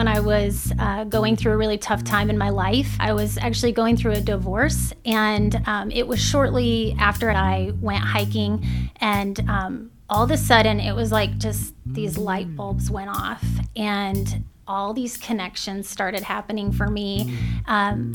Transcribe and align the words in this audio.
when 0.00 0.08
I 0.08 0.20
was 0.20 0.72
uh, 0.78 1.04
going 1.04 1.36
through 1.36 1.52
a 1.52 1.56
really 1.58 1.76
tough 1.76 2.02
time 2.04 2.30
in 2.30 2.38
my 2.38 2.48
life. 2.48 2.96
I 2.98 3.12
was 3.12 3.36
actually 3.36 3.72
going 3.72 3.98
through 3.98 4.12
a 4.12 4.20
divorce, 4.22 4.94
and 5.04 5.60
um, 5.66 5.90
it 5.90 6.08
was 6.08 6.18
shortly 6.18 6.96
after 6.98 7.30
I 7.30 7.72
went 7.82 8.02
hiking, 8.02 8.64
and 8.96 9.38
um, 9.40 9.90
all 10.08 10.24
of 10.24 10.30
a 10.30 10.38
sudden 10.38 10.80
it 10.80 10.94
was 10.94 11.12
like 11.12 11.36
just 11.36 11.74
these 11.84 12.16
light 12.16 12.56
bulbs 12.56 12.90
went 12.90 13.10
off, 13.10 13.44
and 13.76 14.42
all 14.66 14.94
these 14.94 15.18
connections 15.18 15.86
started 15.86 16.22
happening 16.22 16.72
for 16.72 16.88
me. 16.88 17.36
Um, 17.66 18.12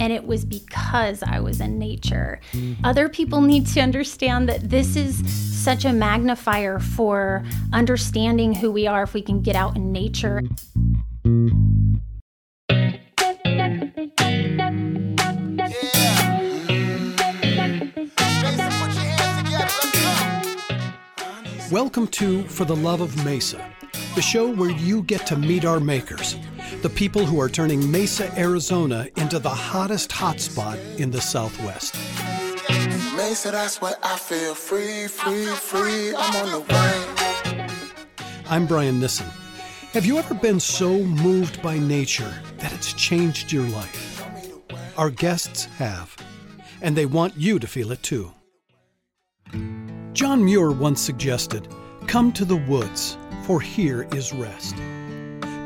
and 0.00 0.12
it 0.12 0.26
was 0.26 0.44
because 0.44 1.22
I 1.22 1.38
was 1.38 1.60
in 1.60 1.78
nature. 1.78 2.40
Other 2.82 3.08
people 3.08 3.40
need 3.42 3.66
to 3.68 3.80
understand 3.80 4.48
that 4.48 4.70
this 4.70 4.96
is 4.96 5.22
such 5.62 5.84
a 5.84 5.92
magnifier 5.92 6.78
for 6.78 7.44
understanding 7.72 8.54
who 8.54 8.70
we 8.70 8.86
are 8.86 9.02
if 9.02 9.12
we 9.12 9.22
can 9.22 9.42
get 9.42 9.54
out 9.54 9.76
in 9.76 9.92
nature. 9.92 10.42
Welcome 21.70 22.06
to 22.12 22.44
For 22.44 22.64
the 22.64 22.74
Love 22.74 23.02
of 23.02 23.22
Mesa, 23.26 23.62
the 24.14 24.22
show 24.22 24.50
where 24.50 24.70
you 24.70 25.02
get 25.02 25.26
to 25.26 25.36
meet 25.36 25.66
our 25.66 25.80
makers, 25.80 26.36
the 26.80 26.88
people 26.88 27.26
who 27.26 27.38
are 27.42 27.50
turning 27.50 27.90
Mesa, 27.90 28.32
Arizona 28.38 29.06
into 29.18 29.38
the 29.38 29.50
hottest 29.50 30.08
hotspot 30.08 30.78
in 30.98 31.10
the 31.10 31.20
Southwest. 31.20 31.94
Mesa, 33.14 33.50
that's 33.50 33.82
what 33.82 33.98
I 34.02 34.16
feel. 34.16 34.54
Free, 34.54 35.06
free, 35.08 35.44
free. 35.44 36.14
I'm 36.16 36.36
on 36.36 36.52
the 36.52 36.60
way. 36.72 37.66
I'm 38.48 38.66
Brian 38.66 38.98
Nissen. 38.98 39.26
Have 39.92 40.04
you 40.04 40.18
ever 40.18 40.34
been 40.34 40.60
so 40.60 41.02
moved 41.02 41.62
by 41.62 41.78
nature 41.78 42.42
that 42.58 42.74
it's 42.74 42.92
changed 42.92 43.50
your 43.50 43.66
life? 43.68 44.22
Our 44.98 45.08
guests 45.08 45.64
have, 45.76 46.14
and 46.82 46.94
they 46.94 47.06
want 47.06 47.38
you 47.38 47.58
to 47.58 47.66
feel 47.66 47.90
it 47.92 48.02
too. 48.02 48.30
John 50.12 50.44
Muir 50.44 50.72
once 50.72 51.00
suggested, 51.00 51.68
Come 52.06 52.32
to 52.32 52.44
the 52.44 52.56
woods, 52.68 53.16
for 53.44 53.62
here 53.62 54.06
is 54.12 54.30
rest. 54.30 54.76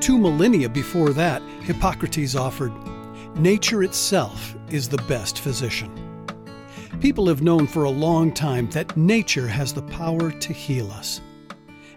Two 0.00 0.16
millennia 0.16 0.68
before 0.68 1.10
that, 1.10 1.42
Hippocrates 1.62 2.36
offered, 2.36 2.72
Nature 3.34 3.82
itself 3.82 4.54
is 4.70 4.88
the 4.88 5.02
best 5.08 5.40
physician. 5.40 5.90
People 7.00 7.26
have 7.26 7.42
known 7.42 7.66
for 7.66 7.84
a 7.84 7.90
long 7.90 8.32
time 8.32 8.70
that 8.70 8.96
nature 8.96 9.48
has 9.48 9.74
the 9.74 9.82
power 9.82 10.30
to 10.30 10.52
heal 10.52 10.92
us. 10.92 11.20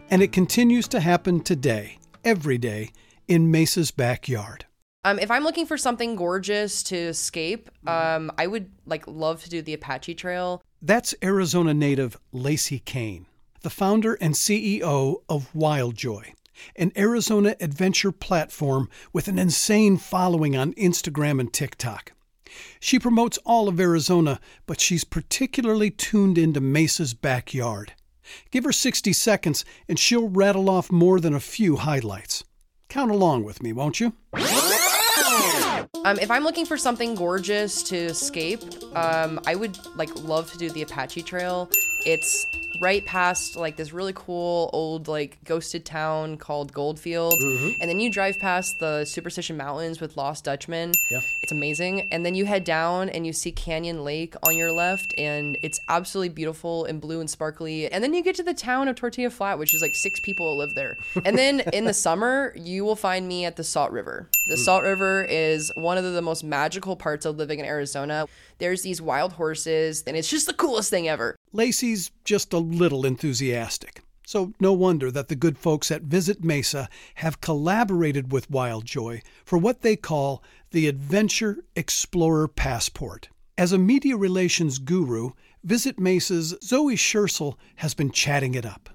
And 0.10 0.24
it 0.24 0.32
continues 0.32 0.88
to 0.88 1.00
happen 1.00 1.42
today, 1.42 2.00
every 2.26 2.58
day, 2.58 2.92
in 3.28 3.50
Mesa's 3.50 3.92
backyard. 3.92 4.66
Um, 5.06 5.20
if 5.20 5.30
I'm 5.30 5.44
looking 5.44 5.68
for 5.68 5.78
something 5.78 6.16
gorgeous 6.16 6.82
to 6.84 6.96
escape, 6.96 7.70
um, 7.88 8.32
I 8.40 8.48
would 8.48 8.72
like 8.88 9.06
love 9.08 9.44
to 9.44 9.50
do 9.50 9.62
the 9.62 9.76
Apache 9.76 10.16
Trail. 10.16 10.64
That's 10.82 11.14
Arizona 11.24 11.76
native 11.76 12.18
Lacey 12.32 12.80
Kane, 12.80 13.28
the 13.62 13.70
founder 13.70 14.16
and 14.16 14.34
CEO 14.34 15.18
of 15.30 15.54
Wildjoy, 15.54 16.34
an 16.76 16.92
Arizona 16.98 17.56
adventure 17.60 18.12
platform 18.12 18.90
with 19.14 19.28
an 19.28 19.38
insane 19.38 19.98
following 19.98 20.56
on 20.56 20.74
Instagram 20.74 21.40
and 21.40 21.54
TikTok. 21.54 22.14
She 22.80 22.98
promotes 22.98 23.38
all 23.46 23.68
of 23.68 23.80
Arizona, 23.80 24.40
but 24.66 24.80
she's 24.80 25.04
particularly 25.04 25.92
tuned 25.92 26.38
into 26.38 26.62
Mesa's 26.62 27.14
backyard. 27.14 27.94
Give 28.52 28.64
her 28.64 28.72
60 28.72 29.14
seconds 29.14 29.66
and 29.88 29.98
she'll 30.00 30.30
rattle 30.30 30.70
off 30.70 30.92
more 30.92 31.20
than 31.20 31.34
a 31.34 31.40
few 31.40 31.78
highlights. 31.78 32.44
Count 32.90 33.12
along 33.12 33.44
with 33.44 33.62
me, 33.62 33.74
won't 33.74 34.00
you? 34.00 34.14
Um, 36.06 36.20
if 36.20 36.30
I'm 36.30 36.44
looking 36.44 36.66
for 36.66 36.78
something 36.78 37.16
gorgeous 37.16 37.82
to 37.84 37.96
escape, 37.96 38.62
um, 38.96 39.40
I 39.48 39.56
would 39.56 39.78
like 39.96 40.16
love 40.24 40.52
to 40.52 40.58
do 40.58 40.70
the 40.70 40.84
Apache 40.84 41.24
Trail. 41.24 41.70
It's 42.06 42.48
right 42.80 43.06
past 43.06 43.56
like 43.56 43.76
this 43.76 43.94
really 43.94 44.14
cool 44.14 44.70
old 44.74 45.08
like 45.08 45.38
ghosted 45.46 45.86
town 45.86 46.38
called 46.38 46.74
Goldfield, 46.74 47.42
mm-hmm. 47.42 47.82
and 47.82 47.90
then 47.90 48.00
you 48.00 48.12
drive 48.12 48.40
past 48.40 48.80
the 48.80 49.06
Superstition 49.06 49.58
Mountains 49.58 50.00
with 50.02 50.18
Lost 50.18 50.44
Dutchman. 50.46 50.94
Yeah. 51.10 51.22
It's 51.42 51.52
amazing, 51.52 52.08
and 52.12 52.26
then 52.26 52.36
you 52.36 52.46
head 52.46 52.64
down 52.64 53.10
and 53.10 53.26
you 53.26 53.34
see 53.34 53.52
Canyon 53.52 54.04
Lake 54.04 54.36
on 54.44 54.58
your 54.58 54.72
left, 54.72 55.14
and 55.18 55.58
it's 55.62 55.80
absolutely 55.90 56.30
beautiful 56.30 56.86
and 56.86 57.02
blue 57.02 57.20
and 57.20 57.30
sparkly. 57.30 57.92
And 57.92 58.04
then 58.04 58.14
you 58.14 58.24
get 58.24 58.36
to 58.36 58.44
the 58.44 58.54
town 58.54 58.88
of 58.88 58.96
Tortilla 58.96 59.30
Flat, 59.30 59.60
which 59.60 59.74
is 59.74 59.82
like 59.82 59.96
six 59.96 60.20
people 60.20 60.58
live 60.58 60.76
there. 60.76 60.98
And 61.24 61.38
then 61.38 61.62
in 61.74 61.86
the 61.86 61.94
summer, 61.94 62.54
you 62.56 62.86
will 62.86 62.96
find 62.96 63.28
me 63.28 63.46
at 63.46 63.56
the 63.56 63.64
Salt 63.64 63.92
River. 63.92 64.28
The 64.48 64.56
hmm. 64.56 64.62
Salt 64.62 64.84
River 64.84 65.26
is 65.26 65.72
one 65.76 65.98
of 65.98 66.04
the 66.04 66.22
most 66.22 66.44
magical 66.44 66.96
parts 66.96 67.26
of 67.26 67.38
living 67.38 67.60
in 67.60 67.66
Arizona. 67.66 68.28
There's 68.58 68.82
these 68.82 69.02
wild 69.02 69.34
horses, 69.34 70.04
and 70.08 70.16
it's 70.16 70.30
just 70.30 70.48
the 70.48 70.54
coolest 70.54 70.90
thing 70.90 71.08
ever. 71.08 71.36
Lacey's 71.56 72.12
just 72.26 72.52
a 72.52 72.58
little 72.58 73.06
enthusiastic. 73.06 74.02
So, 74.28 74.52
no 74.60 74.74
wonder 74.74 75.10
that 75.10 75.30
the 75.30 75.36
good 75.36 75.58
folks 75.58 75.90
at 75.90 76.02
Visit 76.02 76.44
Mesa 76.44 76.90
have 77.16 77.40
collaborated 77.40 78.32
with 78.32 78.52
Wildjoy 78.52 79.22
for 79.46 79.58
what 79.58 79.82
they 79.82 79.96
call 79.96 80.44
the 80.72 80.88
Adventure 80.88 81.60
Explorer 81.78 82.50
Passport. 82.50 83.30
As 83.58 83.72
a 83.72 83.78
media 83.78 84.18
relations 84.18 84.80
guru, 84.80 85.30
Visit 85.64 85.98
Mesa's 85.98 86.56
Zoe 86.62 86.98
Schersel 86.98 87.56
has 87.78 87.94
been 87.94 88.12
chatting 88.12 88.56
it 88.56 88.66
up. 88.66 88.90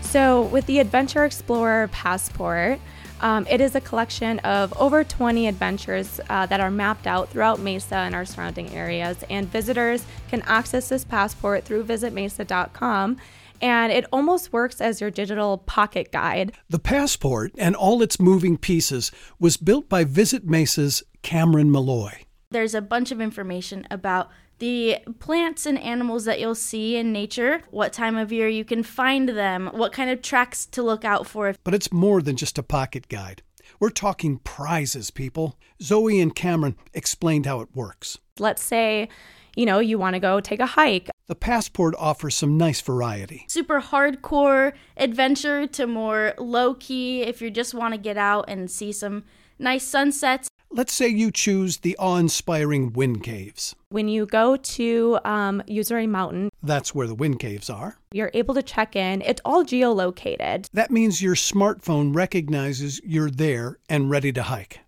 So, 0.00 0.42
with 0.44 0.64
the 0.64 0.78
Adventure 0.78 1.24
Explorer 1.26 1.88
Passport, 1.88 2.80
um, 3.20 3.46
it 3.48 3.60
is 3.60 3.74
a 3.74 3.80
collection 3.80 4.38
of 4.40 4.76
over 4.78 5.04
20 5.04 5.46
adventures 5.46 6.20
uh, 6.28 6.46
that 6.46 6.60
are 6.60 6.70
mapped 6.70 7.06
out 7.06 7.30
throughout 7.30 7.60
Mesa 7.60 7.96
and 7.96 8.14
our 8.14 8.24
surrounding 8.24 8.70
areas. 8.74 9.24
And 9.30 9.48
visitors 9.48 10.04
can 10.28 10.42
access 10.42 10.88
this 10.88 11.04
passport 11.04 11.64
through 11.64 11.84
visitmesa.com. 11.84 13.16
And 13.62 13.92
it 13.92 14.04
almost 14.12 14.52
works 14.52 14.80
as 14.80 15.00
your 15.00 15.10
digital 15.10 15.58
pocket 15.58 16.12
guide. 16.12 16.52
The 16.68 16.78
passport 16.78 17.52
and 17.56 17.74
all 17.74 18.02
its 18.02 18.20
moving 18.20 18.58
pieces 18.58 19.10
was 19.38 19.56
built 19.56 19.88
by 19.88 20.04
Visit 20.04 20.44
Mesa's 20.44 21.02
Cameron 21.22 21.70
Malloy. 21.70 22.24
There's 22.50 22.74
a 22.74 22.82
bunch 22.82 23.10
of 23.10 23.20
information 23.20 23.86
about 23.90 24.28
the 24.58 24.98
plants 25.18 25.66
and 25.66 25.78
animals 25.78 26.24
that 26.24 26.40
you'll 26.40 26.54
see 26.54 26.96
in 26.96 27.12
nature, 27.12 27.62
what 27.70 27.92
time 27.92 28.16
of 28.16 28.32
year 28.32 28.48
you 28.48 28.64
can 28.64 28.82
find 28.82 29.28
them, 29.28 29.68
what 29.72 29.92
kind 29.92 30.10
of 30.10 30.22
tracks 30.22 30.66
to 30.66 30.82
look 30.82 31.04
out 31.04 31.26
for. 31.26 31.54
But 31.64 31.74
it's 31.74 31.92
more 31.92 32.22
than 32.22 32.36
just 32.36 32.58
a 32.58 32.62
pocket 32.62 33.08
guide. 33.08 33.42
We're 33.80 33.90
talking 33.90 34.38
prizes, 34.38 35.10
people. 35.10 35.58
Zoe 35.82 36.20
and 36.20 36.34
Cameron 36.34 36.76
explained 36.92 37.46
how 37.46 37.60
it 37.60 37.74
works. 37.74 38.18
Let's 38.38 38.62
say, 38.62 39.08
you 39.56 39.66
know, 39.66 39.78
you 39.78 39.98
want 39.98 40.14
to 40.14 40.20
go 40.20 40.40
take 40.40 40.60
a 40.60 40.66
hike. 40.66 41.10
The 41.26 41.34
passport 41.34 41.94
offers 41.98 42.34
some 42.34 42.56
nice 42.56 42.80
variety. 42.80 43.46
Super 43.48 43.80
hardcore 43.80 44.72
adventure 44.96 45.66
to 45.68 45.86
more 45.86 46.34
low 46.38 46.74
key 46.74 47.22
if 47.22 47.40
you 47.40 47.50
just 47.50 47.74
want 47.74 47.94
to 47.94 47.98
get 47.98 48.16
out 48.16 48.44
and 48.48 48.70
see 48.70 48.92
some 48.92 49.24
nice 49.58 49.84
sunsets. 49.84 50.48
Let's 50.76 50.92
say 50.92 51.06
you 51.06 51.30
choose 51.30 51.78
the 51.78 51.96
awe 51.98 52.16
inspiring 52.16 52.92
wind 52.94 53.22
caves. 53.22 53.76
When 53.90 54.08
you 54.08 54.26
go 54.26 54.56
to 54.56 55.20
um, 55.24 55.62
Usery 55.68 56.08
Mountain, 56.08 56.50
That's 56.64 56.92
where 56.92 57.06
the 57.06 57.14
wind 57.14 57.38
caves 57.38 57.70
are. 57.70 57.96
you're 58.10 58.32
able 58.34 58.54
to 58.54 58.62
check 58.62 58.96
in. 58.96 59.22
It's 59.22 59.40
all 59.44 59.64
geolocated. 59.64 60.68
That 60.72 60.90
means 60.90 61.22
your 61.22 61.36
smartphone 61.36 62.12
recognizes 62.12 63.00
you're 63.04 63.30
there 63.30 63.78
and 63.88 64.10
ready 64.10 64.32
to 64.32 64.42
hike. 64.42 64.80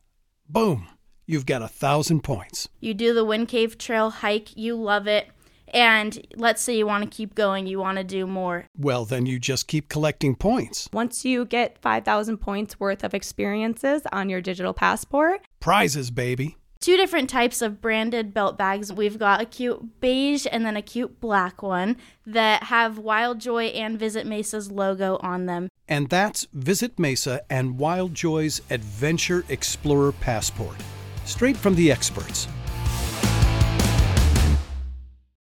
Boom! 0.48 0.88
You've 1.25 1.46
got 1.46 1.62
a 1.62 1.69
thousand 1.69 2.22
points. 2.25 2.69
You 2.80 2.92
do 2.92 3.14
the 3.14 3.25
Wind 3.25 3.46
Cave 3.46 3.78
Trail 3.78 4.10
hike, 4.10 4.56
you 4.56 4.75
love 4.75 5.06
it. 5.06 5.28
And 5.75 6.27
let's 6.37 6.62
say 6.62 6.77
you 6.77 6.87
want 6.87 7.04
to 7.04 7.10
keep 7.10 7.34
going, 7.34 7.66
you 7.66 7.78
want 7.78 7.99
to 7.99 8.04
do 8.04 8.27
more. 8.27 8.66
Well, 8.78 9.04
then 9.04 9.27
you 9.27 9.38
just 9.38 9.66
keep 9.66 9.88
collecting 9.88 10.35
points. 10.35 10.88
Once 10.93 11.25
you 11.25 11.44
get 11.44 11.79
5,000 11.79 12.38
points 12.38 12.79
worth 12.79 13.05
of 13.05 13.14
experiences 13.14 14.02
on 14.12 14.29
your 14.29 14.40
digital 14.40 14.73
passport, 14.73 15.43
Prizes, 15.61 16.11
baby. 16.11 16.56
Two 16.79 16.96
different 16.96 17.29
types 17.29 17.62
of 17.62 17.81
branded 17.81 18.32
belt 18.32 18.56
bags. 18.56 18.93
We've 18.93 19.19
got 19.19 19.40
a 19.40 19.46
cute 19.46 20.00
beige 20.00 20.46
and 20.52 20.64
then 20.64 20.76
a 20.76 20.82
cute 20.82 21.20
black 21.20 21.62
one 21.62 21.96
that 22.25 22.64
have 22.64 22.99
Wild 22.99 23.40
Joy 23.40 23.64
and 23.67 23.99
Visit 23.99 24.26
Mesa's 24.26 24.70
logo 24.70 25.19
on 25.23 25.46
them. 25.46 25.69
And 25.88 26.08
that's 26.08 26.46
Visit 26.52 26.99
Mesa 26.99 27.43
and 27.50 27.79
Wildjoy's 27.79 28.61
Adventure 28.70 29.44
Explorer 29.49 30.12
Passport. 30.12 30.76
Straight 31.25 31.56
from 31.56 31.75
the 31.75 31.90
experts. 31.90 32.46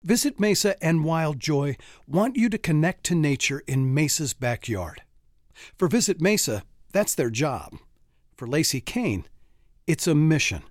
Visit 0.04 0.40
Mesa 0.40 0.84
and 0.84 1.02
Wildjoy 1.02 1.80
want 2.08 2.36
you 2.36 2.50
to 2.50 2.58
connect 2.58 3.04
to 3.04 3.16
nature 3.16 3.62
in 3.68 3.94
Mesa's 3.94 4.34
backyard. 4.34 5.04
For 5.78 5.88
Visit 5.88 6.20
Mesa, 6.20 6.64
that's 6.92 7.14
their 7.14 7.30
job. 7.30 7.78
For 8.36 8.48
Lacey 8.48 8.82
Kane, 8.82 9.26
it's 9.86 10.08
a 10.08 10.16
mission 10.16 10.64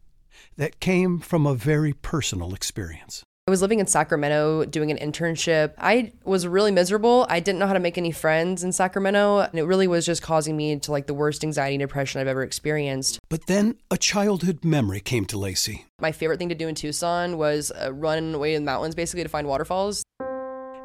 that 0.57 0.81
came 0.81 1.21
from 1.21 1.47
a 1.47 1.55
very 1.55 1.93
personal 1.93 2.55
experience. 2.55 3.23
I 3.51 3.59
was 3.59 3.63
living 3.63 3.81
in 3.81 3.89
Sacramento 3.89 4.65
doing 4.67 4.93
an 4.93 4.99
internship. 4.99 5.73
I 5.77 6.13
was 6.23 6.47
really 6.47 6.71
miserable. 6.71 7.27
I 7.29 7.41
didn't 7.41 7.59
know 7.59 7.67
how 7.67 7.73
to 7.73 7.81
make 7.81 7.99
any 7.99 8.13
friends 8.13 8.63
in 8.63 8.71
Sacramento, 8.71 9.41
and 9.41 9.59
it 9.59 9.65
really 9.65 9.89
was 9.89 10.07
just 10.07 10.23
causing 10.23 10.57
me 10.57 10.79
to 10.79 10.93
like 10.93 11.09
the 11.09 11.15
worst 11.15 11.43
anxiety 11.43 11.75
and 11.75 11.81
depression 11.81 12.21
I've 12.21 12.29
ever 12.29 12.45
experienced. 12.45 13.19
But 13.29 13.49
then 13.49 13.75
a 13.91 13.97
childhood 13.97 14.65
memory 14.65 15.01
came 15.01 15.25
to 15.25 15.37
Lacey. 15.37 15.87
My 16.01 16.13
favorite 16.13 16.39
thing 16.39 16.51
to 16.51 16.55
do 16.55 16.69
in 16.69 16.77
Tucson 16.77 17.39
was 17.39 17.73
uh, 17.73 17.93
run 17.93 18.37
away 18.37 18.55
in 18.55 18.63
the 18.63 18.67
mountains 18.71 18.95
basically 18.95 19.25
to 19.25 19.29
find 19.29 19.49
waterfalls. 19.49 20.05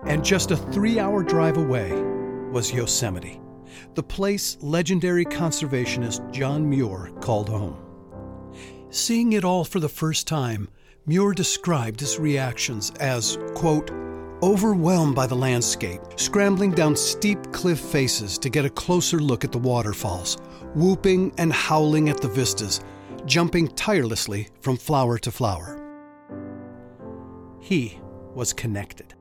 And 0.08 0.26
just 0.26 0.50
a 0.50 0.58
three 0.58 0.98
hour 0.98 1.22
drive 1.22 1.58
away 1.58 1.92
was 2.50 2.74
Yosemite, 2.74 3.40
the 3.94 4.02
place 4.02 4.58
legendary 4.60 5.26
conservationist 5.26 6.32
John 6.32 6.68
Muir 6.68 7.12
called 7.22 7.48
home. 7.48 7.78
Seeing 8.90 9.34
it 9.34 9.44
all 9.44 9.66
for 9.66 9.80
the 9.80 9.88
first 9.88 10.26
time, 10.26 10.68
Muir 11.08 11.34
described 11.34 12.00
his 12.00 12.18
reactions 12.18 12.92
as, 13.00 13.38
quote, 13.54 13.92
overwhelmed 14.42 15.14
by 15.14 15.28
the 15.28 15.36
landscape, 15.36 16.02
scrambling 16.16 16.72
down 16.72 16.96
steep 16.96 17.38
cliff 17.52 17.80
faces 17.80 18.40
to 18.40 18.50
get 18.50 18.66
a 18.66 18.70
closer 18.72 19.20
look 19.20 19.44
at 19.44 19.52
the 19.52 19.58
waterfalls, 19.58 20.38
whooping 20.74 21.32
and 21.38 21.54
howling 21.54 22.10
at 22.10 22.20
the 22.22 22.28
vistas, 22.28 22.82
jumping 23.28 23.68
tirelessly 23.68 24.48
from 24.62 24.78
flower 24.78 25.20
to 25.20 25.32
flower. 25.32 25.80
He 27.60 28.00
was 28.34 28.52
connected. 28.52 29.14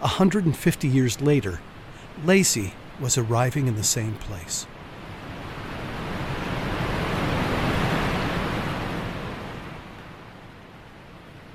A 0.00 0.08
150 0.08 0.88
years 0.88 1.20
later, 1.20 1.60
Lacey 2.24 2.72
was 3.00 3.18
arriving 3.18 3.66
in 3.66 3.76
the 3.76 3.84
same 3.84 4.14
place. 4.14 4.66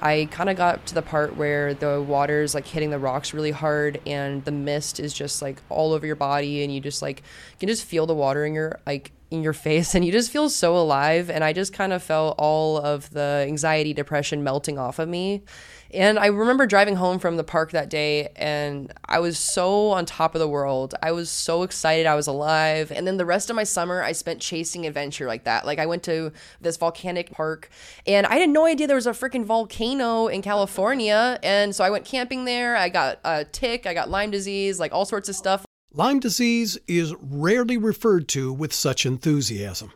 I 0.01 0.27
kind 0.31 0.49
of 0.49 0.57
got 0.57 0.85
to 0.87 0.93
the 0.93 1.01
part 1.01 1.35
where 1.35 1.73
the 1.73 2.01
water's 2.01 2.53
like 2.53 2.67
hitting 2.67 2.91
the 2.91 2.99
rocks 2.99 3.33
really 3.33 3.51
hard 3.51 3.99
and 4.05 4.43
the 4.45 4.51
mist 4.51 4.99
is 4.99 5.13
just 5.13 5.41
like 5.41 5.61
all 5.69 5.93
over 5.93 6.05
your 6.05 6.15
body 6.15 6.63
and 6.63 6.73
you 6.73 6.79
just 6.79 7.01
like 7.01 7.23
can 7.59 7.67
just 7.67 7.83
feel 7.83 8.05
the 8.05 8.13
water 8.13 8.45
in 8.45 8.53
your 8.53 8.79
like 8.85 9.11
in 9.29 9.43
your 9.43 9.53
face 9.53 9.95
and 9.95 10.05
you 10.05 10.11
just 10.11 10.31
feel 10.31 10.49
so 10.49 10.77
alive 10.77 11.29
and 11.29 11.43
I 11.43 11.53
just 11.53 11.73
kind 11.73 11.93
of 11.93 12.01
felt 12.01 12.35
all 12.37 12.77
of 12.77 13.09
the 13.11 13.45
anxiety 13.47 13.93
depression 13.93 14.43
melting 14.43 14.79
off 14.79 14.99
of 14.99 15.09
me 15.09 15.43
and 15.93 16.19
I 16.19 16.27
remember 16.27 16.65
driving 16.65 16.95
home 16.97 17.17
from 17.17 17.37
the 17.37 17.43
park 17.43 17.71
that 17.71 17.89
day 17.89 18.29
and 18.35 18.91
I 19.05 19.19
was 19.19 19.37
so 19.37 19.89
on 19.91 20.05
top 20.05 20.35
of 20.35 20.39
the 20.39 20.47
world. 20.47 20.95
I 21.01 21.11
was 21.13 21.29
so 21.29 21.63
excited 21.63 22.05
I 22.05 22.15
was 22.15 22.27
alive. 22.27 22.91
And 22.91 23.07
then 23.07 23.17
the 23.17 23.25
rest 23.25 23.49
of 23.49 23.55
my 23.55 23.63
summer 23.63 24.03
I 24.03 24.11
spent 24.11 24.41
chasing 24.41 24.85
adventure 24.85 25.27
like 25.27 25.45
that. 25.45 25.65
Like 25.65 25.79
I 25.79 25.85
went 25.85 26.03
to 26.03 26.33
this 26.59 26.77
volcanic 26.77 27.31
park 27.31 27.69
and 28.05 28.27
I 28.27 28.35
had 28.35 28.49
no 28.49 28.65
idea 28.65 28.87
there 28.87 28.95
was 28.95 29.07
a 29.07 29.11
freaking 29.11 29.45
volcano 29.45 30.27
in 30.27 30.41
California. 30.41 31.39
And 31.41 31.73
so 31.73 31.83
I 31.83 31.89
went 31.89 32.05
camping 32.05 32.45
there. 32.45 32.75
I 32.75 32.89
got 32.89 33.19
a 33.23 33.45
tick, 33.45 33.85
I 33.85 33.93
got 33.93 34.09
Lyme 34.09 34.31
disease, 34.31 34.79
like 34.79 34.91
all 34.91 35.05
sorts 35.05 35.29
of 35.29 35.35
stuff. 35.35 35.66
Lyme 35.93 36.19
disease 36.19 36.77
is 36.85 37.15
rarely 37.19 37.75
referred 37.75 38.27
to 38.27 38.53
with 38.53 38.71
such 38.71 39.03
enthusiasm. 39.03 39.93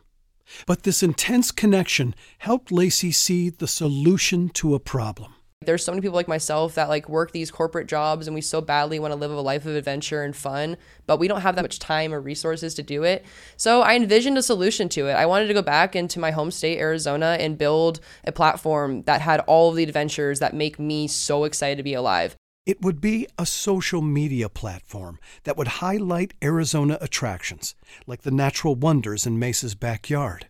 But 0.66 0.82
this 0.82 1.04
intense 1.04 1.52
connection 1.52 2.16
helped 2.40 2.72
Lacey 2.72 3.12
see 3.12 3.50
the 3.50 3.68
solution 3.68 4.50
to 4.50 4.74
a 4.74 4.80
problem. 4.80 5.36
There's 5.64 5.86
so 5.86 5.92
many 5.92 6.02
people 6.02 6.16
like 6.16 6.28
myself 6.28 6.74
that 6.74 6.90
like 6.90 7.08
work 7.08 7.34
these 7.34 7.52
corporate 7.52 7.86
jobs 7.88 8.26
and 8.26 8.34
we 8.34 8.42
so 8.42 8.62
badly 8.62 8.98
want 8.98 9.12
to 9.12 9.16
live 9.16 9.30
a 9.30 9.42
life 9.42 9.68
of 9.68 9.76
adventure 9.76 10.24
and 10.24 10.36
fun, 10.36 10.76
but 11.06 11.20
we 11.20 11.28
don't 11.28 11.42
have 11.42 11.56
that 11.56 11.62
much 11.62 11.78
time 11.78 12.16
or 12.16 12.20
resources 12.20 12.74
to 12.74 12.82
do 12.82 13.04
it. 13.04 13.24
So 13.58 13.82
I 13.82 13.96
envisioned 13.96 14.40
a 14.40 14.42
solution 14.42 14.90
to 14.90 15.08
it. 15.08 15.14
I 15.14 15.28
wanted 15.28 15.48
to 15.50 15.54
go 15.54 15.62
back 15.62 15.96
into 15.96 16.20
my 16.20 16.32
home 16.32 16.50
state, 16.50 16.80
Arizona, 16.80 17.38
and 17.40 17.60
build 17.60 18.00
a 18.24 18.32
platform 18.32 19.04
that 19.04 19.22
had 19.22 19.42
all 19.42 19.70
of 19.70 19.76
the 19.76 19.84
adventures 19.84 20.40
that 20.40 20.56
make 20.56 20.80
me 20.80 21.08
so 21.08 21.44
excited 21.44 21.78
to 21.78 21.84
be 21.84 21.94
alive. 21.94 22.36
It 22.64 22.82
would 22.82 23.02
be 23.02 23.28
a 23.40 23.46
social 23.46 24.04
media 24.04 24.48
platform 24.48 25.18
that 25.46 25.58
would 25.58 25.68
highlight 25.68 26.36
Arizona 26.44 26.98
attractions, 27.02 27.74
like 28.06 28.22
the 28.22 28.30
natural 28.30 28.76
wonders 28.76 29.26
in 29.26 29.40
Mesa's 29.40 29.74
backyard. 29.74 30.48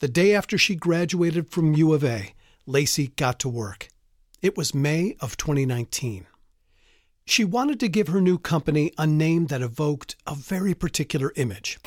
The 0.00 0.08
day 0.08 0.34
after 0.34 0.58
she 0.58 0.74
graduated 0.74 1.48
from 1.48 1.74
U 1.74 1.92
of 1.92 2.02
A, 2.02 2.34
Lacey 2.66 3.08
got 3.14 3.38
to 3.40 3.48
work. 3.48 3.88
It 4.42 4.56
was 4.56 4.74
May 4.74 5.16
of 5.20 5.36
2019. 5.36 6.26
She 7.26 7.44
wanted 7.44 7.78
to 7.80 7.88
give 7.88 8.08
her 8.08 8.20
new 8.20 8.38
company 8.38 8.92
a 8.98 9.06
name 9.06 9.46
that 9.46 9.62
evoked 9.62 10.16
a 10.26 10.34
very 10.34 10.74
particular 10.74 11.32
image. 11.36 11.78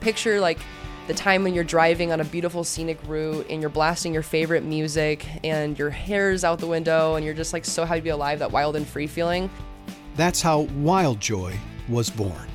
Picture 0.00 0.40
like 0.40 0.58
the 1.06 1.14
time 1.14 1.42
when 1.42 1.54
you're 1.54 1.64
driving 1.64 2.12
on 2.12 2.20
a 2.20 2.24
beautiful 2.24 2.64
scenic 2.64 2.98
route 3.06 3.46
and 3.50 3.60
you're 3.60 3.70
blasting 3.70 4.14
your 4.14 4.22
favorite 4.22 4.64
music 4.64 5.26
and 5.44 5.78
your 5.78 5.90
hair's 5.90 6.44
out 6.44 6.58
the 6.58 6.66
window 6.66 7.16
and 7.16 7.24
you're 7.24 7.34
just 7.34 7.52
like 7.52 7.64
so 7.64 7.84
happy 7.84 8.00
to 8.00 8.04
be 8.04 8.10
alive, 8.10 8.38
that 8.38 8.50
wild 8.50 8.74
and 8.74 8.86
free 8.86 9.06
feeling. 9.06 9.50
That's 10.16 10.40
how 10.40 10.60
Wild 10.60 11.20
Joy 11.20 11.58
was 11.88 12.08
born. 12.08 12.48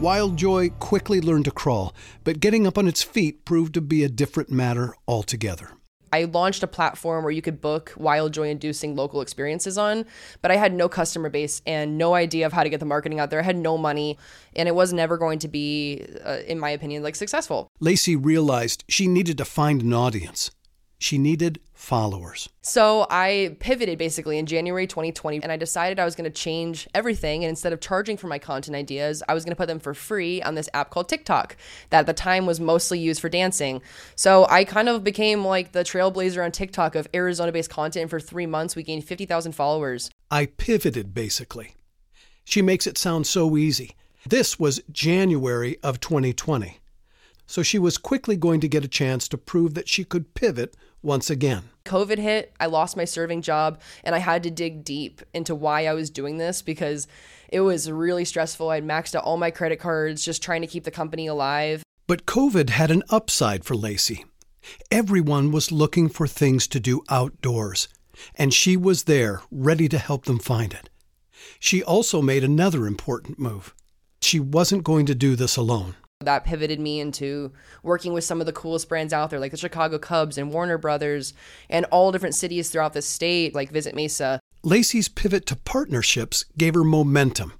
Wild 0.00 0.36
Joy 0.36 0.70
quickly 0.78 1.20
learned 1.20 1.44
to 1.46 1.50
crawl, 1.50 1.94
but 2.24 2.40
getting 2.40 2.66
up 2.66 2.78
on 2.78 2.88
its 2.88 3.02
feet 3.02 3.44
proved 3.44 3.74
to 3.74 3.80
be 3.80 4.02
a 4.04 4.08
different 4.08 4.50
matter 4.50 4.94
altogether. 5.06 5.77
I 6.12 6.24
launched 6.24 6.62
a 6.62 6.66
platform 6.66 7.24
where 7.24 7.30
you 7.30 7.42
could 7.42 7.60
book 7.60 7.92
wild 7.96 8.32
joy 8.32 8.48
inducing 8.48 8.96
local 8.96 9.20
experiences 9.20 9.78
on, 9.78 10.04
but 10.42 10.50
I 10.50 10.56
had 10.56 10.72
no 10.72 10.88
customer 10.88 11.28
base 11.28 11.62
and 11.66 11.98
no 11.98 12.14
idea 12.14 12.46
of 12.46 12.52
how 12.52 12.62
to 12.62 12.68
get 12.68 12.80
the 12.80 12.86
marketing 12.86 13.20
out 13.20 13.30
there. 13.30 13.40
I 13.40 13.44
had 13.44 13.56
no 13.56 13.78
money, 13.78 14.18
and 14.56 14.68
it 14.68 14.74
was 14.74 14.92
never 14.92 15.18
going 15.18 15.38
to 15.40 15.48
be, 15.48 16.06
uh, 16.24 16.38
in 16.46 16.58
my 16.58 16.70
opinion, 16.70 17.02
like 17.02 17.16
successful. 17.16 17.68
Lacey 17.80 18.16
realized 18.16 18.84
she 18.88 19.06
needed 19.06 19.38
to 19.38 19.44
find 19.44 19.82
an 19.82 19.92
audience. 19.92 20.50
She 20.98 21.16
needed 21.16 21.60
followers. 21.72 22.48
So 22.60 23.06
I 23.08 23.56
pivoted 23.60 23.98
basically 23.98 24.36
in 24.36 24.46
January 24.46 24.88
2020 24.88 25.42
and 25.44 25.52
I 25.52 25.56
decided 25.56 26.00
I 26.00 26.04
was 26.04 26.16
going 26.16 26.24
to 26.24 26.36
change 26.36 26.88
everything. 26.92 27.44
And 27.44 27.50
instead 27.50 27.72
of 27.72 27.80
charging 27.80 28.16
for 28.16 28.26
my 28.26 28.40
content 28.40 28.74
ideas, 28.76 29.22
I 29.28 29.34
was 29.34 29.44
going 29.44 29.52
to 29.52 29.56
put 29.56 29.68
them 29.68 29.78
for 29.78 29.94
free 29.94 30.42
on 30.42 30.56
this 30.56 30.68
app 30.74 30.90
called 30.90 31.08
TikTok 31.08 31.56
that 31.90 32.00
at 32.00 32.06
the 32.06 32.12
time 32.12 32.46
was 32.46 32.58
mostly 32.58 32.98
used 32.98 33.20
for 33.20 33.28
dancing. 33.28 33.80
So 34.16 34.46
I 34.50 34.64
kind 34.64 34.88
of 34.88 35.04
became 35.04 35.44
like 35.44 35.70
the 35.70 35.84
trailblazer 35.84 36.44
on 36.44 36.50
TikTok 36.50 36.96
of 36.96 37.06
Arizona 37.14 37.52
based 37.52 37.70
content. 37.70 38.02
And 38.02 38.10
for 38.10 38.18
three 38.18 38.46
months, 38.46 38.74
we 38.74 38.82
gained 38.82 39.04
50,000 39.04 39.52
followers. 39.52 40.10
I 40.32 40.46
pivoted 40.46 41.14
basically. 41.14 41.76
She 42.44 42.60
makes 42.60 42.88
it 42.88 42.98
sound 42.98 43.26
so 43.26 43.56
easy. 43.56 43.94
This 44.26 44.58
was 44.58 44.82
January 44.90 45.78
of 45.82 46.00
2020. 46.00 46.80
So 47.48 47.62
she 47.62 47.78
was 47.78 47.96
quickly 47.96 48.36
going 48.36 48.60
to 48.60 48.68
get 48.68 48.84
a 48.84 48.88
chance 48.88 49.26
to 49.28 49.38
prove 49.38 49.72
that 49.72 49.88
she 49.88 50.04
could 50.04 50.34
pivot 50.34 50.76
once 51.02 51.30
again. 51.30 51.64
COVID 51.86 52.18
hit, 52.18 52.52
I 52.60 52.66
lost 52.66 52.94
my 52.94 53.06
serving 53.06 53.40
job, 53.40 53.80
and 54.04 54.14
I 54.14 54.18
had 54.18 54.42
to 54.42 54.50
dig 54.50 54.84
deep 54.84 55.22
into 55.32 55.54
why 55.54 55.86
I 55.86 55.94
was 55.94 56.10
doing 56.10 56.36
this 56.36 56.60
because 56.60 57.08
it 57.48 57.60
was 57.60 57.90
really 57.90 58.26
stressful. 58.26 58.68
I'd 58.68 58.86
maxed 58.86 59.14
out 59.14 59.24
all 59.24 59.38
my 59.38 59.50
credit 59.50 59.80
cards 59.80 60.22
just 60.22 60.42
trying 60.42 60.60
to 60.60 60.66
keep 60.66 60.84
the 60.84 60.90
company 60.90 61.26
alive. 61.26 61.82
But 62.06 62.26
COVID 62.26 62.68
had 62.68 62.90
an 62.90 63.02
upside 63.08 63.64
for 63.64 63.74
Lacey. 63.74 64.26
Everyone 64.90 65.50
was 65.50 65.72
looking 65.72 66.10
for 66.10 66.26
things 66.26 66.68
to 66.68 66.78
do 66.78 67.02
outdoors, 67.08 67.88
and 68.34 68.52
she 68.52 68.76
was 68.76 69.04
there 69.04 69.40
ready 69.50 69.88
to 69.88 69.96
help 69.96 70.26
them 70.26 70.38
find 70.38 70.74
it. 70.74 70.90
She 71.58 71.82
also 71.82 72.20
made 72.20 72.44
another 72.44 72.86
important 72.86 73.38
move. 73.38 73.74
She 74.20 74.38
wasn't 74.38 74.84
going 74.84 75.06
to 75.06 75.14
do 75.14 75.34
this 75.34 75.56
alone. 75.56 75.94
That 76.24 76.42
pivoted 76.42 76.80
me 76.80 76.98
into 76.98 77.52
working 77.84 78.12
with 78.12 78.24
some 78.24 78.40
of 78.40 78.46
the 78.46 78.52
coolest 78.52 78.88
brands 78.88 79.12
out 79.12 79.30
there, 79.30 79.38
like 79.38 79.52
the 79.52 79.56
Chicago 79.56 80.00
Cubs 80.00 80.36
and 80.36 80.52
Warner 80.52 80.76
Brothers, 80.76 81.32
and 81.70 81.84
all 81.92 82.10
different 82.10 82.34
cities 82.34 82.70
throughout 82.70 82.92
the 82.92 83.02
state, 83.02 83.54
like 83.54 83.70
Visit 83.70 83.94
Mesa. 83.94 84.40
Lacey's 84.64 85.06
pivot 85.06 85.46
to 85.46 85.54
partnerships 85.54 86.44
gave 86.56 86.74
her 86.74 86.82
momentum, 86.82 87.52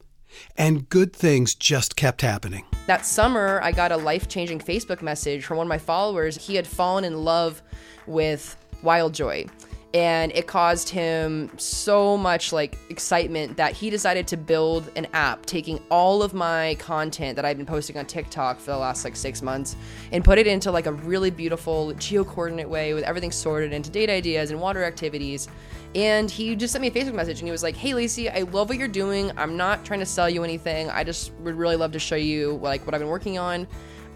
and 0.56 0.88
good 0.88 1.14
things 1.14 1.54
just 1.54 1.94
kept 1.94 2.22
happening. 2.22 2.64
That 2.88 3.06
summer, 3.06 3.60
I 3.62 3.70
got 3.70 3.92
a 3.92 3.96
life 3.96 4.26
changing 4.26 4.58
Facebook 4.58 5.02
message 5.02 5.44
from 5.44 5.58
one 5.58 5.68
of 5.68 5.68
my 5.68 5.78
followers. 5.78 6.36
He 6.48 6.56
had 6.56 6.66
fallen 6.66 7.04
in 7.04 7.22
love 7.22 7.62
with 8.08 8.56
Wild 8.82 9.14
Joy 9.14 9.46
and 9.94 10.32
it 10.32 10.46
caused 10.46 10.90
him 10.90 11.50
so 11.56 12.16
much 12.16 12.52
like 12.52 12.76
excitement 12.90 13.56
that 13.56 13.72
he 13.72 13.88
decided 13.88 14.26
to 14.28 14.36
build 14.36 14.90
an 14.96 15.06
app 15.14 15.46
taking 15.46 15.80
all 15.90 16.22
of 16.22 16.34
my 16.34 16.76
content 16.78 17.36
that 17.36 17.46
I've 17.46 17.56
been 17.56 17.64
posting 17.64 17.96
on 17.96 18.04
TikTok 18.04 18.58
for 18.60 18.72
the 18.72 18.76
last 18.76 19.02
like 19.04 19.16
6 19.16 19.40
months 19.40 19.76
and 20.12 20.22
put 20.22 20.36
it 20.36 20.46
into 20.46 20.70
like 20.70 20.86
a 20.86 20.92
really 20.92 21.30
beautiful 21.30 21.94
geo 21.94 22.22
coordinate 22.22 22.68
way 22.68 22.92
with 22.92 23.04
everything 23.04 23.32
sorted 23.32 23.72
into 23.72 23.90
date 23.90 24.10
ideas 24.10 24.50
and 24.50 24.60
water 24.60 24.84
activities 24.84 25.48
and 25.94 26.30
he 26.30 26.54
just 26.54 26.72
sent 26.72 26.82
me 26.82 26.88
a 26.88 26.90
Facebook 26.90 27.14
message 27.14 27.38
and 27.38 27.48
he 27.48 27.52
was 27.52 27.62
like, 27.62 27.74
"Hey 27.74 27.94
Lacey, 27.94 28.28
I 28.28 28.42
love 28.42 28.68
what 28.68 28.76
you're 28.76 28.88
doing. 28.88 29.32
I'm 29.38 29.56
not 29.56 29.86
trying 29.86 30.00
to 30.00 30.06
sell 30.06 30.28
you 30.28 30.44
anything. 30.44 30.90
I 30.90 31.02
just 31.02 31.32
would 31.40 31.54
really 31.54 31.76
love 31.76 31.92
to 31.92 31.98
show 31.98 32.14
you 32.14 32.58
like 32.62 32.84
what 32.84 32.94
I've 32.94 33.00
been 33.00 33.08
working 33.08 33.38
on." 33.38 33.66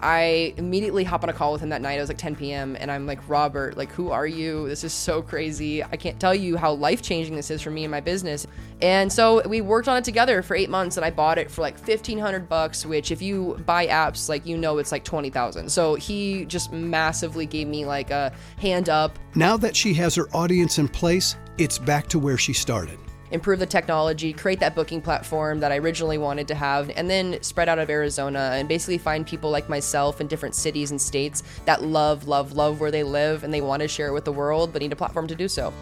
I 0.03 0.53
immediately 0.57 1.05
hop 1.05 1.23
on 1.23 1.29
a 1.29 1.33
call 1.33 1.53
with 1.53 1.61
him 1.61 1.69
that 1.69 1.81
night. 1.81 1.97
It 1.97 2.01
was 2.01 2.09
like 2.09 2.17
10 2.17 2.35
p.m. 2.35 2.75
And 2.77 2.91
I'm 2.91 3.07
like, 3.07 3.27
Robert, 3.29 3.77
like, 3.77 3.89
who 3.89 4.11
are 4.11 4.27
you? 4.27 4.67
This 4.67 4.83
is 4.83 4.91
so 4.91 5.21
crazy. 5.21 5.81
I 5.81 5.95
can't 5.95 6.19
tell 6.19 6.35
you 6.35 6.57
how 6.57 6.73
life 6.73 7.01
changing 7.01 7.35
this 7.35 7.49
is 7.49 7.61
for 7.61 7.71
me 7.71 7.85
and 7.85 7.91
my 7.91 8.01
business. 8.01 8.45
And 8.81 9.11
so 9.11 9.47
we 9.47 9.61
worked 9.61 9.87
on 9.87 9.95
it 9.95 10.03
together 10.03 10.41
for 10.41 10.55
eight 10.55 10.69
months 10.69 10.97
and 10.97 11.05
I 11.05 11.09
bought 11.09 11.37
it 11.37 11.49
for 11.49 11.61
like 11.61 11.75
1500 11.75 12.49
bucks, 12.49 12.85
which 12.85 13.11
if 13.11 13.21
you 13.21 13.57
buy 13.65 13.87
apps, 13.87 14.27
like, 14.27 14.45
you 14.45 14.57
know, 14.57 14.77
it's 14.77 14.91
like 14.91 15.05
20,000. 15.05 15.69
So 15.69 15.95
he 15.95 16.43
just 16.45 16.73
massively 16.73 17.45
gave 17.45 17.69
me 17.69 17.85
like 17.85 18.11
a 18.11 18.33
hand 18.57 18.89
up. 18.89 19.17
Now 19.35 19.55
that 19.55 19.73
she 19.73 19.93
has 19.93 20.15
her 20.15 20.27
audience 20.33 20.79
in 20.79 20.89
place, 20.89 21.37
it's 21.57 21.79
back 21.79 22.07
to 22.09 22.19
where 22.19 22.37
she 22.37 22.51
started 22.51 22.99
improve 23.33 23.59
the 23.59 23.65
technology, 23.65 24.31
create 24.31 24.59
that 24.59 24.75
booking 24.75 25.01
platform 25.01 25.59
that 25.59 25.71
I 25.71 25.77
originally 25.77 26.17
wanted 26.17 26.47
to 26.49 26.55
have, 26.55 26.89
and 26.95 27.09
then 27.09 27.41
spread 27.41 27.67
out 27.67 27.79
of 27.79 27.89
Arizona 27.89 28.51
and 28.53 28.69
basically 28.69 28.99
find 28.99 29.27
people 29.27 29.49
like 29.49 29.67
myself 29.67 30.21
in 30.21 30.27
different 30.27 30.55
cities 30.55 30.91
and 30.91 31.01
states 31.01 31.43
that 31.65 31.81
love, 31.83 32.27
love, 32.27 32.53
love 32.53 32.79
where 32.79 32.91
they 32.91 33.03
live 33.03 33.43
and 33.43 33.53
they 33.53 33.61
want 33.61 33.81
to 33.81 33.87
share 33.87 34.07
it 34.07 34.13
with 34.13 34.23
the 34.23 34.31
world 34.31 34.71
but 34.71 34.81
need 34.81 34.93
a 34.93 34.95
platform 34.95 35.27
to 35.27 35.35
do 35.35 35.47
so. 35.47 35.73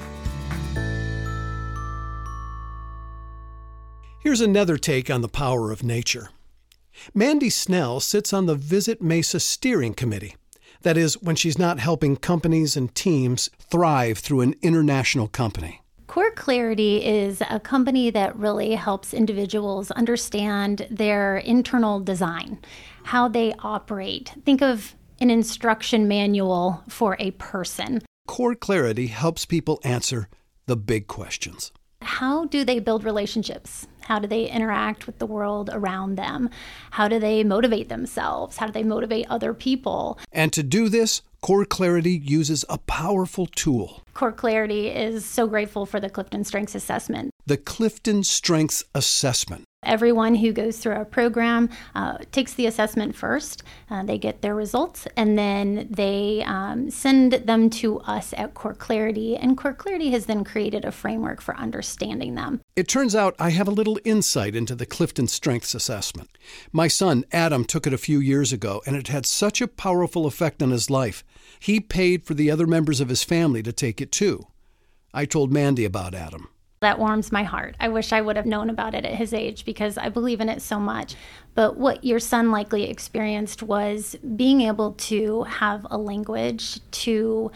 Here's 4.20 4.42
another 4.42 4.78
take 4.78 5.10
on 5.10 5.22
the 5.22 5.28
power 5.28 5.72
of 5.72 5.84
nature. 5.84 6.30
Mandy 7.14 7.50
Snell 7.50 8.00
sits 8.00 8.32
on 8.32 8.46
the 8.46 8.56
Visit 8.56 9.02
Mesa 9.02 9.40
Steering 9.40 9.94
Committee. 9.94 10.36
That 10.84 10.96
is, 10.96 11.22
when 11.22 11.36
she's 11.36 11.60
not 11.60 11.80
helping 11.80 12.16
companies 12.16 12.78
and 12.78 12.94
teams 12.96 13.50
thrive 13.60 14.20
through 14.20 14.42
an 14.42 14.56
international 14.62 15.28
company. 15.28 15.81
Core 16.12 16.32
Clarity 16.32 17.06
is 17.06 17.42
a 17.50 17.58
company 17.58 18.10
that 18.10 18.36
really 18.36 18.76
helps 18.76 19.14
individuals 19.14 19.92
understand 19.92 20.86
their 20.92 21.38
internal 21.38 22.02
design, 22.02 22.60
how 23.04 23.30
they 23.30 23.54
operate. 23.60 24.34
Think 24.44 24.62
of 24.62 24.94
an 25.22 25.30
instruction 25.30 26.10
manual 26.10 26.84
for 26.90 27.16
a 27.18 27.32
person. 27.32 28.02
Core 28.28 28.56
Clarity 28.56 29.08
helps 29.08 29.46
people 29.46 29.80
answer 29.86 30.28
the 30.66 30.76
big 30.76 31.08
questions. 31.08 31.72
How 32.02 32.44
do 32.44 32.66
they 32.66 32.80
build 32.80 33.06
relationships? 33.06 33.88
How 34.02 34.20
do 34.20 34.28
they 34.28 34.50
interact 34.50 35.06
with 35.06 35.18
the 35.18 35.26
world 35.26 35.70
around 35.72 36.16
them? 36.16 36.50
How 36.90 37.08
do 37.08 37.20
they 37.20 37.46
motivate 37.46 37.88
themselves? 37.88 38.58
How 38.58 38.66
do 38.66 38.74
they 38.74 38.84
motivate 38.84 39.28
other 39.30 39.54
people? 39.54 40.20
And 40.34 40.52
to 40.52 40.62
do 40.62 40.90
this, 40.90 41.22
Core 41.42 41.66
Clarity 41.66 42.22
uses 42.24 42.64
a 42.70 42.78
powerful 42.78 43.48
tool. 43.48 44.04
Core 44.14 44.32
Clarity 44.32 44.90
is 44.90 45.26
so 45.26 45.48
grateful 45.48 45.88
for 45.88 46.00
the 46.00 46.08
Clifton 46.08 46.44
Strengths 46.44 46.76
Assessment. 46.76 47.32
The 47.48 47.58
Clifton 47.58 48.24
Strengths 48.24 48.84
Assessment. 48.94 49.64
Everyone 49.92 50.36
who 50.36 50.54
goes 50.54 50.78
through 50.78 50.94
our 50.94 51.04
program 51.04 51.70
uh, 51.96 52.20
takes 52.32 52.54
the 52.54 52.66
assessment 52.66 53.14
first. 53.14 53.62
Uh, 53.90 54.04
they 54.04 54.18
get 54.18 54.42
their 54.42 54.56
results 54.56 55.06
and 55.18 55.38
then 55.38 55.86
they 55.92 56.46
um, 56.48 56.90
send 56.90 57.34
them 57.34 57.70
to 57.72 58.00
us 58.00 58.34
at 58.38 58.54
Core 58.54 58.74
Clarity. 58.74 59.36
And 59.36 59.58
Core 59.58 59.74
Clarity 59.74 60.12
has 60.12 60.28
then 60.28 60.46
created 60.46 60.86
a 60.86 60.94
framework 60.94 61.42
for 61.42 61.58
understanding 61.58 62.36
them. 62.36 62.62
It 62.78 62.88
turns 62.88 63.16
out 63.16 63.36
I 63.38 63.50
have 63.50 63.68
a 63.68 63.72
little 63.72 64.00
insight 64.06 64.56
into 64.56 64.76
the 64.76 64.86
Clifton 64.86 65.28
Strengths 65.28 65.76
Assessment. 65.76 66.38
My 66.72 66.88
son, 66.88 67.26
Adam, 67.34 67.66
took 67.66 67.86
it 67.86 67.92
a 67.92 67.98
few 67.98 68.22
years 68.22 68.54
ago 68.54 68.82
and 68.86 68.96
it 68.96 69.10
had 69.10 69.26
such 69.26 69.60
a 69.60 69.68
powerful 69.68 70.26
effect 70.26 70.64
on 70.64 70.72
his 70.72 70.90
life. 70.90 71.22
He 71.60 71.82
paid 71.82 72.26
for 72.26 72.34
the 72.34 72.50
other 72.50 72.66
members 72.66 73.02
of 73.02 73.10
his 73.10 73.26
family 73.26 73.62
to 73.64 73.74
take 73.74 74.00
it 74.00 74.14
too. 74.14 74.48
I 75.14 75.26
told 75.26 75.52
Mandy 75.52 75.84
about 75.84 76.16
Adam. 76.16 76.48
That 76.82 76.98
warms 76.98 77.32
my 77.32 77.44
heart. 77.44 77.76
I 77.80 77.90
wish 77.90 78.12
I 78.12 78.22
would 78.22 78.36
have 78.38 78.48
known 78.48 78.68
about 78.72 78.96
it 78.96 79.06
at 79.06 79.14
his 79.14 79.36
age 79.36 79.66
because 79.66 80.00
I 80.00 80.10
believe 80.10 80.42
in 80.42 80.50
it 80.50 80.64
so 80.64 80.80
much. 80.80 81.16
But 81.54 81.78
what 81.78 82.04
your 82.04 82.20
son 82.20 82.50
likely 82.50 82.90
experienced 82.90 83.62
was 83.62 84.16
being 84.36 84.62
able 84.62 84.94
to 84.94 85.44
have 85.44 85.86
a 85.92 85.98
language 86.00 86.80
to 87.04 87.52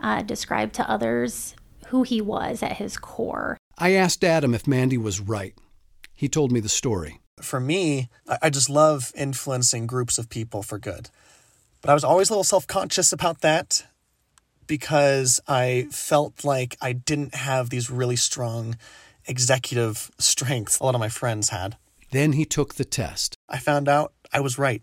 uh, 0.00 0.22
describe 0.22 0.72
to 0.74 0.88
others 0.88 1.56
who 1.88 2.04
he 2.04 2.20
was 2.20 2.62
at 2.62 2.76
his 2.76 2.96
core. 2.96 3.58
I 3.76 3.94
asked 3.94 4.22
Adam 4.22 4.54
if 4.54 4.68
Mandy 4.68 4.96
was 4.96 5.18
right. 5.18 5.54
He 6.14 6.28
told 6.28 6.52
me 6.52 6.60
the 6.60 6.68
story. 6.68 7.20
For 7.42 7.58
me, 7.58 8.08
I 8.40 8.48
just 8.48 8.70
love 8.70 9.10
influencing 9.16 9.88
groups 9.88 10.18
of 10.18 10.28
people 10.28 10.62
for 10.62 10.78
good. 10.78 11.10
But 11.80 11.90
I 11.90 11.94
was 11.94 12.04
always 12.04 12.30
a 12.30 12.32
little 12.32 12.44
self 12.44 12.68
conscious 12.68 13.12
about 13.12 13.40
that 13.40 13.86
because 14.68 15.40
I 15.48 15.88
felt 15.90 16.44
like 16.44 16.76
I 16.80 16.92
didn't 16.92 17.34
have 17.34 17.70
these 17.70 17.90
really 17.90 18.14
strong 18.14 18.76
executive 19.26 20.10
strengths 20.18 20.78
a 20.78 20.84
lot 20.84 20.94
of 20.94 21.00
my 21.00 21.08
friends 21.08 21.48
had. 21.48 21.76
Then 22.12 22.32
he 22.32 22.44
took 22.44 22.74
the 22.74 22.84
test. 22.84 23.36
I 23.48 23.58
found 23.58 23.88
out 23.88 24.12
I 24.32 24.40
was 24.40 24.58
right. 24.58 24.82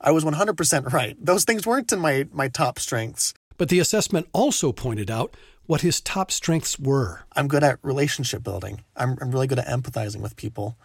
I 0.00 0.10
was 0.10 0.24
100% 0.24 0.92
right. 0.92 1.16
Those 1.18 1.44
things 1.44 1.66
weren't 1.66 1.92
in 1.92 2.00
my, 2.00 2.26
my 2.32 2.48
top 2.48 2.78
strengths. 2.78 3.34
But 3.56 3.68
the 3.68 3.80
assessment 3.80 4.28
also 4.32 4.72
pointed 4.72 5.10
out 5.10 5.36
what 5.66 5.80
his 5.80 6.00
top 6.00 6.30
strengths 6.30 6.78
were. 6.78 7.24
I'm 7.34 7.48
good 7.48 7.64
at 7.64 7.78
relationship 7.82 8.42
building, 8.42 8.84
I'm, 8.96 9.18
I'm 9.20 9.30
really 9.30 9.46
good 9.46 9.58
at 9.58 9.66
empathizing 9.66 10.20
with 10.20 10.36
people. 10.36 10.76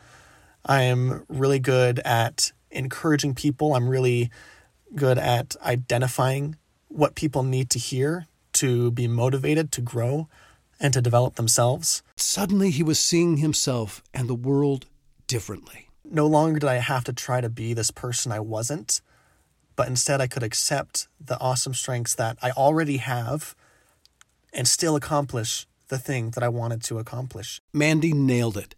I 0.65 0.83
am 0.83 1.25
really 1.27 1.59
good 1.59 1.99
at 1.99 2.53
encouraging 2.71 3.35
people. 3.35 3.75
I'm 3.75 3.89
really 3.89 4.31
good 4.95 5.17
at 5.17 5.57
identifying 5.61 6.55
what 6.87 7.15
people 7.15 7.43
need 7.43 7.69
to 7.71 7.79
hear 7.79 8.27
to 8.63 8.91
be 8.91 9.09
motivated 9.09 9.73
to 9.73 9.81
grow 9.81 10.29
and 10.79 10.93
to 10.93 11.01
develop 11.01 11.35
themselves. 11.35 12.01
Suddenly, 12.15 12.71
he 12.71 12.81
was 12.81 12.97
seeing 12.97 13.35
himself 13.37 14.01
and 14.13 14.29
the 14.29 14.33
world 14.33 14.85
differently. 15.27 15.89
No 16.05 16.27
longer 16.27 16.59
did 16.59 16.69
I 16.69 16.75
have 16.75 17.03
to 17.03 17.11
try 17.11 17.41
to 17.41 17.49
be 17.49 17.73
this 17.73 17.91
person 17.91 18.31
I 18.31 18.39
wasn't, 18.39 19.01
but 19.75 19.89
instead 19.89 20.21
I 20.21 20.27
could 20.27 20.43
accept 20.43 21.09
the 21.19 21.37
awesome 21.41 21.73
strengths 21.73 22.15
that 22.15 22.37
I 22.41 22.51
already 22.51 22.97
have 22.97 23.53
and 24.53 24.65
still 24.65 24.95
accomplish 24.95 25.67
the 25.89 25.99
thing 25.99 26.29
that 26.29 26.43
I 26.43 26.47
wanted 26.47 26.83
to 26.83 26.99
accomplish. 26.99 27.59
Mandy 27.73 28.13
nailed 28.13 28.55
it. 28.55 28.75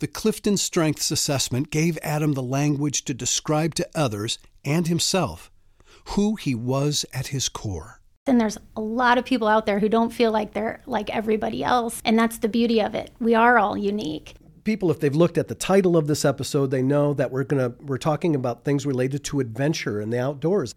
The 0.00 0.08
Clifton 0.08 0.56
Strengths 0.56 1.12
Assessment 1.12 1.70
gave 1.70 1.96
Adam 2.02 2.32
the 2.32 2.42
language 2.42 3.04
to 3.04 3.14
describe 3.14 3.76
to 3.76 3.88
others 3.94 4.40
and 4.64 4.88
himself 4.88 5.48
who 6.16 6.34
he 6.34 6.56
was 6.56 7.06
at 7.12 7.28
his 7.28 7.48
core. 7.48 7.97
And 8.28 8.40
there's 8.40 8.58
a 8.76 8.80
lot 8.80 9.18
of 9.18 9.24
people 9.24 9.48
out 9.48 9.66
there 9.66 9.78
who 9.78 9.88
don't 9.88 10.10
feel 10.10 10.30
like 10.30 10.52
they're 10.52 10.82
like 10.86 11.10
everybody 11.10 11.64
else. 11.64 12.00
And 12.04 12.18
that's 12.18 12.38
the 12.38 12.48
beauty 12.48 12.80
of 12.80 12.94
it. 12.94 13.10
We 13.18 13.34
are 13.34 13.58
all 13.58 13.76
unique. 13.76 14.34
People, 14.64 14.90
if 14.90 15.00
they've 15.00 15.14
looked 15.14 15.38
at 15.38 15.48
the 15.48 15.54
title 15.54 15.96
of 15.96 16.06
this 16.06 16.24
episode, 16.24 16.70
they 16.70 16.82
know 16.82 17.14
that 17.14 17.30
we're 17.30 17.44
gonna 17.44 17.72
we're 17.80 17.96
talking 17.96 18.34
about 18.34 18.64
things 18.64 18.84
related 18.84 19.24
to 19.24 19.40
adventure 19.40 20.00
and 20.00 20.12
the 20.12 20.20
outdoors. 20.20 20.74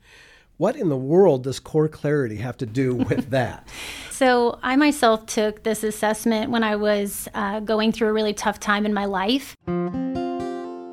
What 0.58 0.76
in 0.76 0.90
the 0.90 0.98
world 0.98 1.44
does 1.44 1.60
core 1.60 1.90
clarity 1.90 2.38
have 2.38 2.56
to 2.58 2.66
do 2.66 2.94
with 2.94 3.30
that? 3.32 3.68
so, 4.12 4.60
I 4.62 4.76
myself 4.76 5.26
took 5.26 5.64
this 5.64 5.84
assessment 5.84 6.52
when 6.52 6.64
I 6.64 6.76
was 6.76 7.28
uh, 7.34 7.60
going 7.62 7.92
through 7.92 8.10
a 8.10 8.14
really 8.14 8.34
tough 8.34 8.60
time 8.60 8.86
in 8.86 8.94
my 8.94 9.06
life. 9.06 9.58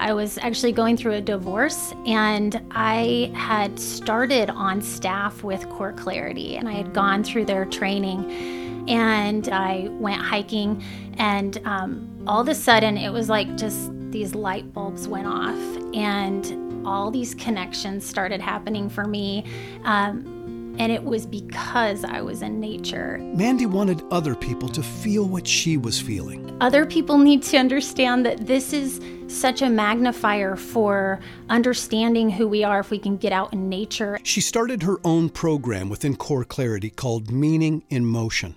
I 0.01 0.13
was 0.13 0.39
actually 0.39 0.73
going 0.73 0.97
through 0.97 1.15
a 1.15 1.21
divorce 1.21 1.93
and 2.07 2.65
I 2.71 3.33
had 3.35 3.79
started 3.81 4.49
on 4.49 4.81
staff 4.81 5.43
with 5.43 5.69
Core 5.71 5.93
Clarity 5.93 6.57
and 6.57 6.69
I 6.69 6.73
had 6.73 6.95
gone 6.95 7.25
through 7.25 7.47
their 7.47 7.65
training 7.65 8.87
and 8.89 9.49
I 9.49 9.89
went 9.91 10.23
hiking 10.23 10.83
and 11.19 11.61
um, 11.65 12.25
all 12.29 12.41
of 12.41 12.49
a 12.49 12.55
sudden 12.55 12.97
it 12.97 13.11
was 13.11 13.29
like 13.29 13.57
just 13.57 13.91
these 14.11 14.35
light 14.37 14.73
bulbs 14.73 15.09
went 15.09 15.27
off 15.27 15.59
and 15.95 16.87
all 16.87 17.11
these 17.11 17.35
connections 17.35 18.07
started 18.07 18.41
happening 18.41 18.89
for 18.89 19.05
me. 19.05 19.45
Um, 19.85 20.58
and 20.79 20.93
it 20.93 21.03
was 21.03 21.27
because 21.27 22.05
I 22.05 22.21
was 22.21 22.43
in 22.43 22.61
nature. 22.61 23.19
Mandy 23.19 23.67
wanted 23.67 24.03
other 24.11 24.35
people 24.35 24.69
to 24.71 24.83
feel 24.83 25.27
what 25.27 25.47
she 25.47 25.77
was 25.77 26.01
feeling. 26.01 26.57
Other 26.61 26.87
people 26.87 27.19
need 27.19 27.43
to 27.45 27.57
understand 27.57 28.25
that 28.27 28.47
this 28.47 28.73
is 28.73 29.01
such 29.27 29.63
a 29.63 29.69
magnifier 29.69 30.57
for 30.57 31.21
understanding 31.49 32.31
who 32.31 32.49
we 32.49 32.65
are 32.65 32.81
if 32.81 32.91
we 32.91 32.99
can 32.99 33.17
get 33.17 33.33
out 33.33 33.53
in 33.53 33.69
nature. 33.69 34.19
She 34.23 34.41
started 34.41 34.83
her 34.83 34.99
own 35.05 35.29
program 35.29 35.89
within 35.89 36.17
Core 36.17 36.45
Clarity 36.45 36.91
called 36.91 37.31
Meaning 37.31 37.85
in 37.91 38.07
Motion. 38.07 38.57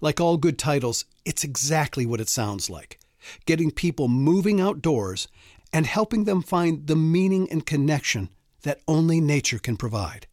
Like 0.00 0.20
all 0.20 0.36
good 0.36 0.58
titles, 0.58 1.04
it's 1.24 1.44
exactly 1.44 2.06
what 2.06 2.20
it 2.20 2.28
sounds 2.28 2.70
like 2.70 2.98
getting 3.46 3.70
people 3.70 4.06
moving 4.06 4.60
outdoors 4.60 5.28
and 5.72 5.86
helping 5.86 6.24
them 6.24 6.42
find 6.42 6.86
the 6.86 6.96
meaning 6.96 7.50
and 7.50 7.64
connection 7.64 8.28
that 8.62 8.80
only 8.86 9.18
nature 9.20 9.58
can 9.58 9.76
provide 9.76 10.26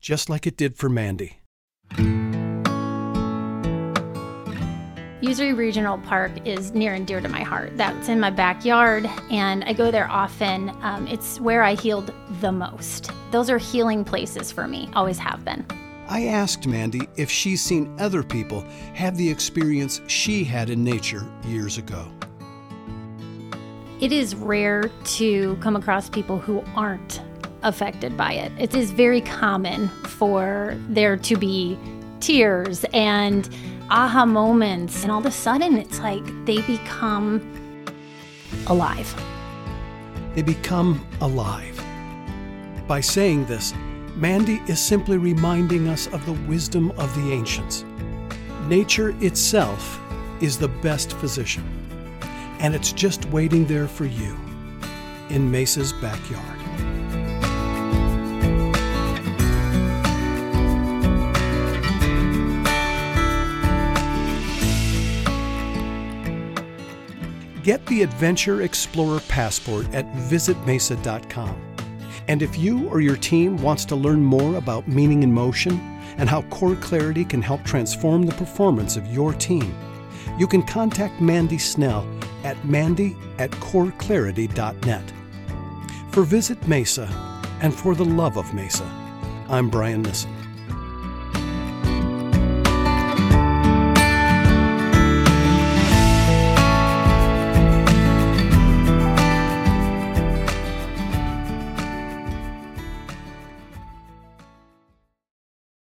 just 0.00 0.28
like 0.28 0.46
it 0.46 0.56
did 0.56 0.76
for 0.76 0.88
Mandy. 0.88 1.40
Usery 5.22 5.52
Regional 5.52 5.98
Park 5.98 6.32
is 6.46 6.72
near 6.72 6.94
and 6.94 7.06
dear 7.06 7.20
to 7.20 7.28
my 7.28 7.42
heart. 7.42 7.76
That's 7.76 8.08
in 8.08 8.18
my 8.18 8.30
backyard, 8.30 9.08
and 9.30 9.62
I 9.64 9.74
go 9.74 9.90
there 9.90 10.10
often. 10.10 10.70
Um, 10.80 11.06
it's 11.06 11.38
where 11.38 11.62
I 11.62 11.74
healed 11.74 12.14
the 12.40 12.50
most. 12.50 13.10
Those 13.30 13.50
are 13.50 13.58
healing 13.58 14.02
places 14.02 14.50
for 14.50 14.66
me, 14.66 14.88
always 14.94 15.18
have 15.18 15.44
been. 15.44 15.66
I 16.08 16.24
asked 16.24 16.66
Mandy 16.66 17.06
if 17.16 17.30
she's 17.30 17.62
seen 17.62 17.94
other 18.00 18.22
people 18.22 18.62
have 18.94 19.16
the 19.18 19.28
experience 19.28 20.00
she 20.06 20.42
had 20.42 20.70
in 20.70 20.82
nature 20.82 21.30
years 21.44 21.76
ago. 21.76 22.08
It 24.00 24.12
is 24.12 24.34
rare 24.34 24.90
to 25.04 25.56
come 25.56 25.76
across 25.76 26.08
people 26.08 26.38
who 26.38 26.64
aren't 26.74 27.20
affected 27.62 28.16
by 28.16 28.32
it. 28.32 28.52
It 28.58 28.74
is 28.74 28.90
very 28.90 29.20
common 29.20 29.88
for 30.06 30.76
there 30.88 31.16
to 31.16 31.36
be 31.36 31.78
tears 32.20 32.84
and 32.92 33.48
aha 33.90 34.24
moments, 34.24 35.02
and 35.02 35.10
all 35.10 35.20
of 35.20 35.26
a 35.26 35.30
sudden 35.30 35.76
it's 35.76 35.98
like 36.00 36.24
they 36.44 36.60
become 36.62 37.40
alive. 38.66 39.14
They 40.34 40.42
become 40.42 41.06
alive. 41.20 41.82
By 42.86 43.00
saying 43.00 43.46
this, 43.46 43.74
Mandy 44.14 44.60
is 44.66 44.80
simply 44.80 45.18
reminding 45.18 45.88
us 45.88 46.06
of 46.08 46.24
the 46.26 46.32
wisdom 46.48 46.90
of 46.92 47.14
the 47.14 47.32
ancients. 47.32 47.84
Nature 48.68 49.14
itself 49.24 50.00
is 50.40 50.58
the 50.58 50.68
best 50.68 51.12
physician, 51.14 51.64
and 52.60 52.74
it's 52.74 52.92
just 52.92 53.24
waiting 53.26 53.66
there 53.66 53.88
for 53.88 54.04
you 54.04 54.36
in 55.30 55.50
Mesa's 55.50 55.92
backyard. 55.94 56.59
Get 67.70 67.86
the 67.86 68.02
Adventure 68.02 68.62
Explorer 68.62 69.20
Passport 69.28 69.86
at 69.94 70.04
visitmesa.com. 70.14 71.54
And 72.26 72.42
if 72.42 72.58
you 72.58 72.88
or 72.88 73.00
your 73.00 73.14
team 73.14 73.58
wants 73.58 73.84
to 73.84 73.94
learn 73.94 74.24
more 74.24 74.56
about 74.56 74.88
meaning 74.88 75.22
in 75.22 75.32
motion 75.32 75.78
and 76.18 76.28
how 76.28 76.42
core 76.50 76.74
clarity 76.74 77.24
can 77.24 77.40
help 77.40 77.62
transform 77.62 78.26
the 78.26 78.34
performance 78.34 78.96
of 78.96 79.06
your 79.14 79.32
team, 79.34 79.72
you 80.36 80.48
can 80.48 80.64
contact 80.64 81.20
Mandy 81.20 81.58
Snell 81.58 82.04
at 82.42 82.56
mandy 82.64 83.16
at 83.38 83.52
coreclarity.net. 83.52 85.12
For 86.10 86.24
Visit 86.24 86.66
Mesa 86.66 87.06
and 87.60 87.72
for 87.72 87.94
the 87.94 88.04
love 88.04 88.36
of 88.36 88.52
Mesa, 88.52 88.82
I'm 89.48 89.70
Brian 89.70 90.02
Nissen. 90.02 90.39